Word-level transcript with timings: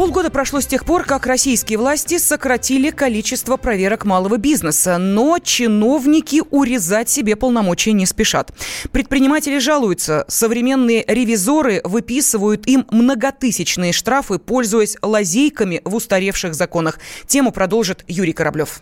Полгода 0.00 0.30
прошло 0.30 0.62
с 0.62 0.66
тех 0.66 0.86
пор, 0.86 1.04
как 1.04 1.26
российские 1.26 1.76
власти 1.76 2.16
сократили 2.16 2.88
количество 2.88 3.58
проверок 3.58 4.06
малого 4.06 4.38
бизнеса, 4.38 4.96
но 4.96 5.38
чиновники 5.38 6.40
урезать 6.50 7.10
себе 7.10 7.36
полномочия 7.36 7.92
не 7.92 8.06
спешат. 8.06 8.50
Предприниматели 8.92 9.58
жалуются, 9.58 10.24
современные 10.26 11.04
ревизоры 11.06 11.82
выписывают 11.84 12.66
им 12.66 12.86
многотысячные 12.90 13.92
штрафы, 13.92 14.38
пользуясь 14.38 14.96
лазейками 15.02 15.82
в 15.84 15.94
устаревших 15.94 16.54
законах. 16.54 16.98
Тему 17.26 17.52
продолжит 17.52 18.02
Юрий 18.08 18.32
Кораблев. 18.32 18.80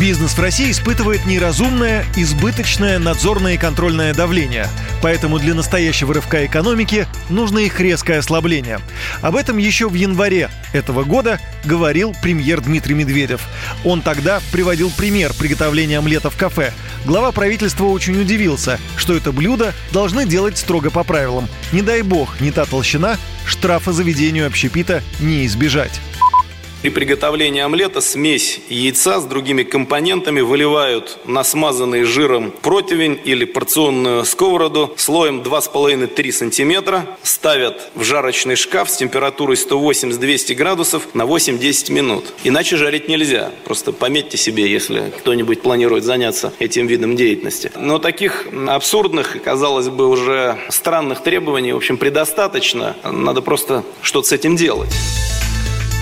Бизнес 0.00 0.32
в 0.32 0.40
России 0.40 0.70
испытывает 0.70 1.26
неразумное, 1.26 2.06
избыточное 2.16 2.98
надзорное 2.98 3.56
и 3.56 3.58
контрольное 3.58 4.14
давление. 4.14 4.66
Поэтому 5.02 5.38
для 5.38 5.52
настоящего 5.52 6.14
рывка 6.14 6.46
экономики 6.46 7.06
нужно 7.28 7.58
их 7.58 7.78
резкое 7.78 8.20
ослабление. 8.20 8.80
Об 9.20 9.36
этом 9.36 9.58
еще 9.58 9.90
в 9.90 9.94
январе 9.94 10.48
этого 10.72 11.04
года 11.04 11.38
говорил 11.66 12.16
премьер 12.22 12.62
Дмитрий 12.62 12.94
Медведев. 12.94 13.42
Он 13.84 14.00
тогда 14.00 14.40
приводил 14.52 14.90
пример 14.90 15.34
приготовления 15.34 15.98
омлета 15.98 16.30
в 16.30 16.36
кафе. 16.36 16.72
Глава 17.04 17.30
правительства 17.30 17.84
очень 17.84 18.18
удивился, 18.18 18.80
что 18.96 19.14
это 19.14 19.32
блюдо 19.32 19.74
должны 19.92 20.24
делать 20.24 20.56
строго 20.56 20.90
по 20.90 21.04
правилам. 21.04 21.46
Не 21.72 21.82
дай 21.82 22.00
бог, 22.00 22.40
не 22.40 22.52
та 22.52 22.64
толщина, 22.64 23.18
штрафа 23.44 23.92
заведению 23.92 24.46
общепита 24.46 25.02
не 25.20 25.44
избежать. 25.44 26.00
При 26.82 26.88
приготовлении 26.88 27.60
омлета 27.60 28.00
смесь 28.00 28.58
яйца 28.70 29.20
с 29.20 29.24
другими 29.26 29.64
компонентами 29.64 30.40
выливают 30.40 31.18
на 31.26 31.44
смазанный 31.44 32.04
жиром 32.04 32.52
противень 32.62 33.20
или 33.22 33.44
порционную 33.44 34.24
сковороду 34.24 34.94
слоем 34.96 35.42
2,5-3 35.42 36.32
см, 36.32 37.06
ставят 37.22 37.90
в 37.94 38.02
жарочный 38.02 38.56
шкаф 38.56 38.88
с 38.88 38.96
температурой 38.96 39.56
180-200 39.56 40.54
градусов 40.54 41.14
на 41.14 41.24
8-10 41.24 41.92
минут. 41.92 42.32
Иначе 42.44 42.78
жарить 42.78 43.08
нельзя. 43.08 43.50
Просто 43.66 43.92
пометьте 43.92 44.38
себе, 44.38 44.66
если 44.70 45.12
кто-нибудь 45.18 45.60
планирует 45.60 46.04
заняться 46.04 46.54
этим 46.60 46.86
видом 46.86 47.14
деятельности. 47.14 47.70
Но 47.76 47.98
таких 47.98 48.46
абсурдных, 48.68 49.42
казалось 49.42 49.88
бы, 49.88 50.08
уже 50.08 50.58
странных 50.70 51.22
требований, 51.22 51.74
в 51.74 51.76
общем, 51.76 51.98
предостаточно. 51.98 52.96
Надо 53.04 53.42
просто 53.42 53.84
что-то 54.00 54.28
с 54.28 54.32
этим 54.32 54.56
делать. 54.56 54.88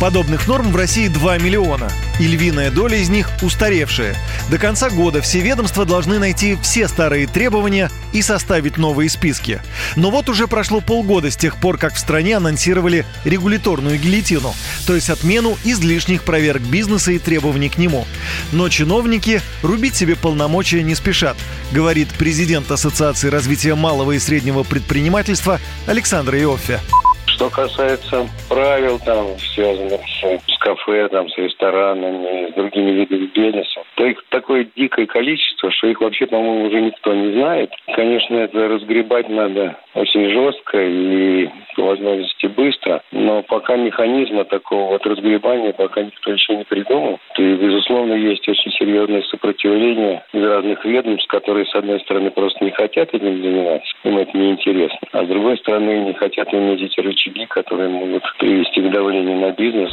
Подобных 0.01 0.47
норм 0.47 0.71
в 0.71 0.77
России 0.77 1.09
2 1.09 1.39
миллиона, 1.39 1.91
и 2.21 2.29
львиная 2.29 2.71
доля 2.71 2.99
из 2.99 3.09
них 3.09 3.29
устаревшие. 3.43 4.15
До 4.49 4.57
конца 4.57 4.91
года 4.91 5.21
все 5.21 5.41
ведомства 5.41 5.85
должны 5.85 6.21
найти 6.21 6.57
все 6.63 6.87
старые 6.87 7.27
требования 7.27 7.91
и 8.13 8.23
составить 8.23 8.79
новые 8.79 9.11
списки. 9.11 9.61
Но 9.97 10.13
вот 10.13 10.29
уже 10.29 10.47
прошло 10.47 10.81
полгода 10.81 11.33
с 11.33 11.37
тех 11.37 11.57
пор, 11.57 11.79
как 11.79 11.95
в 11.95 11.99
стране 11.99 12.37
анонсировали 12.37 13.05
регуляторную 13.25 13.99
гильотину, 13.99 14.55
то 14.87 14.95
есть 14.95 15.11
отмену 15.11 15.59
излишних 15.65 16.23
проверок 16.23 16.63
бизнеса 16.63 17.11
и 17.11 17.19
требований 17.19 17.69
к 17.69 17.77
нему. 17.77 18.07
Но 18.53 18.69
чиновники 18.69 19.43
рубить 19.63 19.97
себе 19.97 20.15
полномочия 20.15 20.85
не 20.85 20.95
спешат, 20.95 21.37
говорит 21.73 22.09
президент 22.17 22.71
Ассоциации 22.71 23.31
развития 23.31 23.75
малого 23.75 24.13
и 24.13 24.21
среднего 24.21 24.63
предпринимательства 24.63 25.59
Александр 25.87 26.37
Иоффе. 26.37 26.79
Что 27.27 27.51
касается 27.51 28.29
правил, 28.49 28.99
там, 29.05 29.27
связанных 29.55 30.01
с, 30.01 30.55
с 30.55 30.59
кафе, 30.59 31.09
там, 31.09 31.29
с 31.29 31.37
ресторанами, 31.37 32.51
с 32.51 32.55
другими 32.55 32.91
видами 32.93 33.27
бизнеса, 33.27 33.83
то 33.95 34.05
их 34.05 34.23
такое 34.31 34.67
дикое 34.77 35.07
количество, 35.07 35.71
что 35.71 35.87
их 35.89 36.01
вообще, 36.01 36.27
по-моему, 36.27 36.67
уже 36.67 36.81
никто 36.81 37.15
не 37.15 37.33
знает. 37.33 37.71
Конечно, 37.95 38.37
это 38.37 38.69
разгребать 38.69 39.29
надо 39.29 39.77
очень 39.95 40.31
жестко 40.31 40.79
и 40.81 41.49
по 41.77 41.83
возможности 41.83 42.47
быстро, 42.47 43.03
но 43.13 43.43
пока 43.43 43.77
механизма 43.77 44.45
такого 44.45 44.93
вот 44.93 45.07
разгребания 45.07 45.73
пока 45.73 46.03
никто 46.03 46.33
еще 46.33 46.57
не 46.57 46.65
придумал. 46.65 47.19
И, 47.37 47.55
безусловно, 47.55 48.15
есть 48.15 48.49
очень 48.49 48.73
серьезное 48.73 49.23
сопротивление 49.23 50.25
из 50.33 50.45
разных 50.45 50.85
ведомств, 50.85 51.29
которые, 51.29 51.67
с 51.67 51.75
одной 51.75 52.01
стороны, 52.01 52.31
просто 52.31 52.65
не 52.65 52.71
хотят 52.71 53.15
этим 53.15 53.43
заниматься, 53.43 53.89
им 54.05 54.19
это 54.19 54.37
неинтересно, 54.37 54.99
а 55.13 55.25
с 55.25 55.29
другой 55.29 55.59
стороны, 55.59 56.05
не 56.05 56.15
хотят 56.15 56.49
эти 56.53 57.01
рычаги, 57.01 57.47
которые 57.47 57.89
могут 57.89 58.25
привести 58.39 58.81
к 58.81 58.93
давлению 58.93 59.41
на 59.41 59.53
бизнес. 59.53 59.91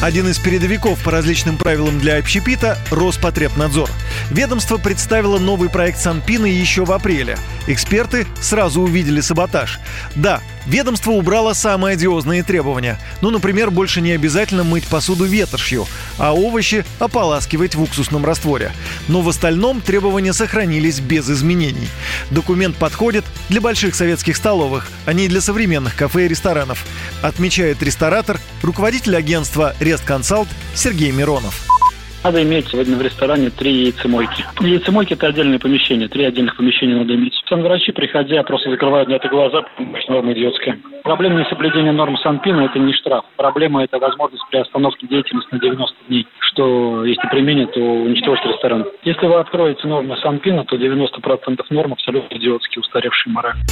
Один 0.00 0.28
из 0.28 0.38
передовиков 0.38 1.02
по 1.02 1.10
различным 1.10 1.56
правилам 1.56 1.98
для 1.98 2.18
общепита– 2.18 2.78
Роспотребнадзор. 2.92 3.90
Ведомство 4.30 4.76
представило 4.78 5.40
новый 5.40 5.68
проект 5.68 5.98
Санпина 5.98 6.46
еще 6.46 6.84
в 6.84 6.92
апреле. 6.92 7.36
Эксперты 7.66 8.24
сразу 8.40 8.82
увидели 8.82 9.20
саботаж. 9.20 9.80
Да, 10.14 10.40
ведомство 10.68 11.12
убрало 11.12 11.54
самые 11.54 11.94
одиозные 11.94 12.42
требования. 12.42 12.98
Ну, 13.20 13.30
например, 13.30 13.70
больше 13.70 14.00
не 14.00 14.12
обязательно 14.12 14.64
мыть 14.64 14.86
посуду 14.86 15.24
ветошью, 15.24 15.86
а 16.18 16.34
овощи 16.34 16.84
ополаскивать 16.98 17.74
в 17.74 17.82
уксусном 17.82 18.24
растворе. 18.24 18.72
Но 19.08 19.22
в 19.22 19.28
остальном 19.28 19.80
требования 19.80 20.32
сохранились 20.32 21.00
без 21.00 21.28
изменений. 21.30 21.88
Документ 22.30 22.76
подходит 22.76 23.24
для 23.48 23.60
больших 23.60 23.94
советских 23.94 24.36
столовых, 24.36 24.88
а 25.06 25.12
не 25.12 25.28
для 25.28 25.40
современных 25.40 25.96
кафе 25.96 26.26
и 26.26 26.28
ресторанов, 26.28 26.84
отмечает 27.22 27.82
ресторатор, 27.82 28.38
руководитель 28.62 29.16
агентства 29.16 29.74
Рестконсалт 29.80 30.48
Сергей 30.74 31.10
Миронов. 31.10 31.77
Надо 32.24 32.42
иметь 32.42 32.68
сегодня 32.68 32.96
в 32.96 33.02
ресторане 33.02 33.48
три 33.48 33.72
яйцемойки. 33.84 34.44
Яйцемойки– 34.60 35.12
это 35.14 35.28
отдельное 35.28 35.58
помещение, 35.58 36.08
три 36.08 36.24
отдельных 36.24 36.56
помещения 36.56 36.96
надо 36.96 37.14
иметь. 37.14 37.34
Санврачи, 37.48 37.92
приходя, 37.92 38.42
просто 38.42 38.70
закрывают 38.70 39.08
на 39.08 39.14
это 39.14 39.28
глаза, 39.28 39.64
норма 40.08 40.32
идиотская. 40.32 40.78
Проблема 41.04 41.40
несоблюдения 41.40 41.92
норм 41.92 42.16
Санпина– 42.18 42.60
это 42.62 42.78
не 42.80 42.92
штраф. 42.92 43.24
Проблема– 43.36 43.84
это 43.84 43.98
возможность 43.98 44.42
приостановки 44.50 45.06
деятельности 45.06 45.48
на 45.52 45.60
90 45.60 45.96
дней, 46.08 46.26
что, 46.40 47.04
если 47.04 47.26
применят, 47.28 47.72
то 47.72 47.80
уничтожит 47.80 48.44
ресторан. 48.46 48.84
Если 49.04 49.26
вы 49.26 49.36
откроете 49.36 49.86
нормы 49.86 50.16
Санпина, 50.20 50.64
то 50.64 50.76
90% 50.76 51.64
норм 51.70 51.92
абсолютно 51.92 52.36
идиотские, 52.36 52.80
устаревшие 52.80 53.32
морально. 53.32 53.62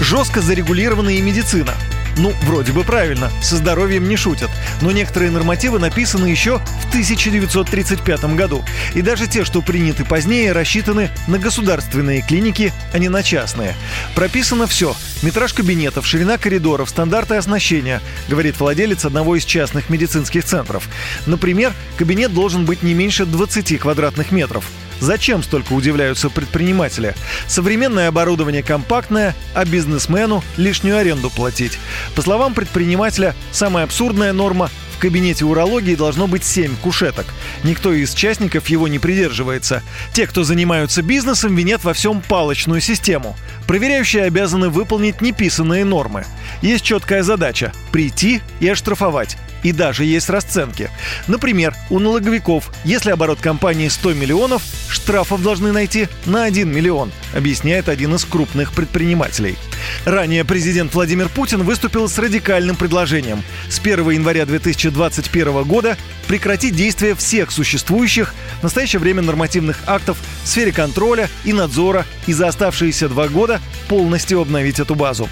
Жестко 0.00 0.40
зарегулирована 0.40 1.10
и 1.10 1.20
медицина. 1.20 1.72
Ну, 2.16 2.32
вроде 2.42 2.72
бы 2.72 2.82
правильно, 2.82 3.30
со 3.42 3.56
здоровьем 3.56 4.08
не 4.08 4.16
шутят. 4.16 4.50
Но 4.80 4.90
некоторые 4.90 5.30
нормативы 5.30 5.78
написаны 5.78 6.26
еще 6.26 6.58
в 6.58 6.88
1935 6.88 8.24
году. 8.36 8.64
И 8.94 9.02
даже 9.02 9.26
те, 9.26 9.44
что 9.44 9.60
приняты 9.60 10.04
позднее, 10.04 10.52
рассчитаны 10.52 11.10
на 11.26 11.38
государственные 11.38 12.22
клиники, 12.22 12.72
а 12.94 12.98
не 12.98 13.10
на 13.10 13.22
частные. 13.22 13.74
Прописано 14.14 14.66
все. 14.66 14.96
Метраж 15.22 15.52
кабинетов, 15.52 16.06
ширина 16.06 16.38
коридоров, 16.38 16.88
стандарты 16.88 17.34
оснащения, 17.34 18.00
говорит 18.28 18.58
владелец 18.58 19.04
одного 19.04 19.36
из 19.36 19.44
частных 19.44 19.90
медицинских 19.90 20.44
центров. 20.44 20.88
Например, 21.26 21.72
кабинет 21.98 22.32
должен 22.32 22.64
быть 22.64 22.82
не 22.82 22.94
меньше 22.94 23.26
20 23.26 23.78
квадратных 23.78 24.32
метров. 24.32 24.64
Зачем 25.00 25.42
столько 25.42 25.72
удивляются 25.72 26.30
предприниматели? 26.30 27.14
Современное 27.46 28.08
оборудование 28.08 28.62
компактное, 28.62 29.34
а 29.54 29.64
бизнесмену 29.64 30.42
лишнюю 30.56 30.98
аренду 30.98 31.30
платить. 31.30 31.78
По 32.14 32.22
словам 32.22 32.54
предпринимателя, 32.54 33.34
самая 33.52 33.84
абсурдная 33.84 34.32
норма 34.32 34.70
в 34.96 34.98
кабинете 34.98 35.44
урологии 35.44 35.94
должно 35.94 36.26
быть 36.26 36.42
7 36.42 36.74
кушеток. 36.76 37.26
Никто 37.64 37.92
из 37.92 38.14
участников 38.14 38.68
его 38.68 38.88
не 38.88 38.98
придерживается. 38.98 39.82
Те, 40.14 40.26
кто 40.26 40.42
занимаются 40.42 41.02
бизнесом, 41.02 41.54
винят 41.54 41.84
во 41.84 41.92
всем 41.92 42.22
палочную 42.22 42.80
систему. 42.80 43.36
Проверяющие 43.66 44.22
обязаны 44.22 44.70
выполнить 44.70 45.20
неписанные 45.20 45.84
нормы. 45.84 46.24
Есть 46.62 46.84
четкая 46.84 47.22
задача– 47.22 47.72
прийти 47.92 48.40
и 48.60 48.68
оштрафовать. 48.68 49.36
И 49.62 49.72
даже 49.72 50.04
есть 50.04 50.30
расценки. 50.30 50.90
Например, 51.26 51.74
у 51.90 51.98
налоговиков, 51.98 52.70
если 52.84 53.10
оборот 53.10 53.40
компании 53.40 53.88
100 53.88 54.14
миллионов, 54.14 54.62
штрафов 54.88 55.42
должны 55.42 55.72
найти 55.72 56.08
на 56.24 56.44
1 56.44 56.70
миллион, 56.70 57.12
объясняет 57.34 57.88
один 57.88 58.14
из 58.14 58.24
крупных 58.24 58.72
предпринимателей. 58.72 59.56
Ранее 60.04 60.44
президент 60.44 60.94
Владимир 60.94 61.28
Путин 61.28 61.62
выступил 61.62 62.08
с 62.08 62.18
радикальным 62.18 62.76
предложением 62.76 63.42
с 63.68 63.78
1 63.78 64.10
января 64.10 64.46
2021 64.46 65.64
года 65.64 65.96
прекратить 66.28 66.74
действие 66.74 67.14
всех 67.14 67.50
существующих 67.50 68.34
в 68.60 68.62
настоящее 68.62 69.00
время 69.00 69.22
нормативных 69.22 69.80
актов 69.86 70.16
в 70.44 70.48
сфере 70.48 70.72
контроля 70.72 71.28
и 71.44 71.52
надзора 71.52 72.04
и 72.26 72.32
за 72.32 72.48
оставшиеся 72.48 73.08
два 73.08 73.28
года 73.28 73.60
полностью 73.88 74.40
обновить 74.40 74.80
эту 74.80 74.94
базу. 74.94 75.28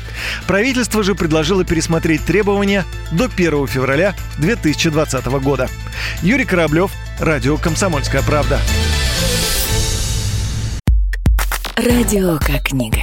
Правительство 0.47 1.03
же 1.03 1.15
предложило 1.15 1.65
пересмотреть 1.65 2.25
требования 2.25 2.85
до 3.13 3.25
1 3.25 3.67
февраля 3.67 4.15
2020 4.39 5.27
года. 5.27 5.69
Юрий 6.23 6.45
Кораблев, 6.45 6.91
Радио 7.19 7.57
«Комсомольская 7.57 8.23
правда». 8.23 8.59
Радио 11.77 12.39
как 12.39 12.63
книга. 12.69 13.03